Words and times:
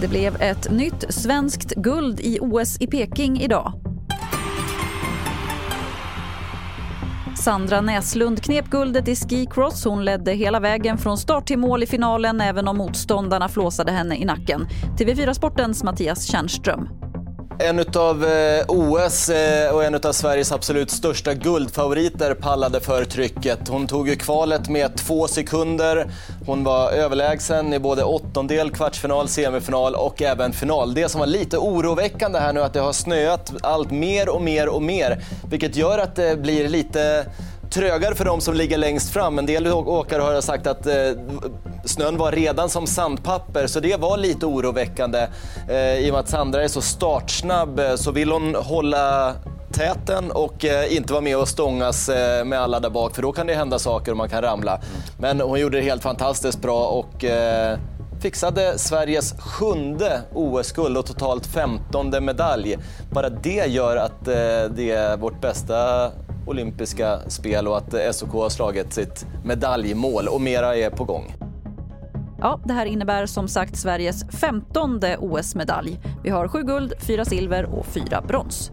Det 0.00 0.08
blev 0.08 0.42
ett 0.42 0.70
nytt 0.70 1.04
svenskt 1.14 1.74
guld 1.74 2.20
i 2.20 2.38
OS 2.40 2.80
i 2.80 2.86
Peking 2.86 3.40
idag. 3.40 3.72
Sandra 7.36 7.80
Näslund 7.80 8.42
knep 8.42 8.70
guldet 8.70 9.08
i 9.08 9.16
skicross. 9.16 9.84
Hon 9.84 10.04
ledde 10.04 10.32
hela 10.32 10.60
vägen 10.60 10.98
från 10.98 11.18
start 11.18 11.46
till 11.46 11.58
mål 11.58 11.82
i 11.82 11.86
finalen 11.86 12.40
även 12.40 12.68
om 12.68 12.76
motståndarna 12.76 13.48
flåsade 13.48 13.92
henne 13.92 14.16
i 14.16 14.24
nacken. 14.24 14.66
TV4 14.98 15.32
Sportens 15.32 15.84
Mattias 15.84 16.24
Tjernström. 16.24 17.07
En 17.60 17.84
av 17.96 18.24
eh, 18.24 18.64
OS 18.68 19.28
eh, 19.28 19.74
och 19.74 19.84
en 19.84 19.94
av 19.94 20.12
Sveriges 20.12 20.52
absolut 20.52 20.90
största 20.90 21.34
guldfavoriter 21.34 22.34
pallade 22.34 22.80
för 22.80 23.04
trycket. 23.04 23.68
Hon 23.68 23.86
tog 23.86 24.08
ju 24.08 24.16
kvalet 24.16 24.68
med 24.68 24.96
två 24.96 25.28
sekunder. 25.28 26.10
Hon 26.46 26.64
var 26.64 26.90
överlägsen 26.90 27.74
i 27.74 27.78
både 27.78 28.04
åttondel, 28.04 28.70
kvartsfinal, 28.70 29.28
semifinal 29.28 29.94
och 29.94 30.22
även 30.22 30.52
final. 30.52 30.94
Det 30.94 31.08
som 31.08 31.18
var 31.20 31.26
lite 31.26 31.58
oroväckande 31.58 32.38
här 32.38 32.52
nu 32.52 32.60
är 32.60 32.64
att 32.64 32.72
det 32.72 32.80
har 32.80 32.92
snöat 32.92 33.52
allt 33.62 33.90
mer 33.90 34.28
och 34.28 34.42
mer 34.42 34.68
och 34.68 34.82
mer, 34.82 35.24
vilket 35.50 35.76
gör 35.76 35.98
att 35.98 36.16
det 36.16 36.40
blir 36.40 36.68
lite 36.68 37.26
trögare 37.70 38.14
för 38.14 38.24
de 38.24 38.40
som 38.40 38.54
ligger 38.54 38.78
längst 38.78 39.12
fram. 39.12 39.38
En 39.38 39.46
del 39.46 39.66
åkare 39.66 40.22
har 40.22 40.40
sagt 40.40 40.66
att 40.66 40.86
eh, 40.86 40.94
snön 41.88 42.16
var 42.16 42.32
redan 42.32 42.68
som 42.68 42.86
sandpapper, 42.86 43.66
så 43.66 43.80
det 43.80 44.00
var 44.00 44.16
lite 44.16 44.46
oroväckande. 44.46 45.26
Eh, 45.68 45.94
I 45.94 46.10
och 46.10 46.12
med 46.12 46.20
att 46.20 46.28
Sandra 46.28 46.62
är 46.62 46.68
så 46.68 46.80
startsnabb 46.80 47.78
eh, 47.78 47.94
så 47.94 48.12
vill 48.12 48.30
hon 48.30 48.54
hålla 48.54 49.34
täten 49.72 50.30
och 50.30 50.64
eh, 50.64 50.96
inte 50.96 51.12
vara 51.12 51.22
med 51.22 51.36
och 51.36 51.48
stångas 51.48 52.08
med 52.44 52.60
alla 52.60 52.80
där 52.80 52.90
bak, 52.90 53.14
för 53.14 53.22
då 53.22 53.32
kan 53.32 53.46
det 53.46 53.54
hända 53.54 53.78
saker 53.78 54.10
och 54.10 54.16
man 54.16 54.28
kan 54.28 54.42
ramla. 54.42 54.80
Men 55.18 55.40
hon 55.40 55.60
gjorde 55.60 55.78
det 55.78 55.84
helt 55.84 56.02
fantastiskt 56.02 56.62
bra 56.62 56.86
och 56.86 57.24
fixade 58.20 58.78
Sveriges 58.78 59.34
sjunde 59.40 60.22
OS-guld 60.34 60.96
och 60.96 61.06
totalt 61.06 61.46
femtonde 61.46 62.20
medalj. 62.20 62.78
Bara 63.10 63.28
det 63.28 63.66
gör 63.66 63.96
att 63.96 64.24
det 64.76 64.90
är 64.90 65.16
vårt 65.16 65.40
bästa 65.40 66.10
olympiska 66.46 67.18
spel 67.28 67.68
och 67.68 67.76
att 67.76 68.14
SOK 68.14 68.32
har 68.32 68.48
slagit 68.48 68.92
sitt 68.92 69.26
medaljmål 69.44 70.28
och 70.28 70.40
mera 70.40 70.76
är 70.76 70.90
på 70.90 71.04
gång. 71.04 71.47
Ja, 72.40 72.60
det 72.64 72.72
här 72.72 72.86
innebär 72.86 73.26
som 73.26 73.48
sagt 73.48 73.76
Sveriges 73.76 74.24
femtonde 74.30 75.16
OS-medalj. 75.20 76.00
Vi 76.22 76.30
har 76.30 76.48
sju 76.48 76.62
guld, 76.62 76.92
fyra 77.00 77.24
silver 77.24 77.64
och 77.64 77.86
fyra 77.86 78.22
brons. 78.28 78.70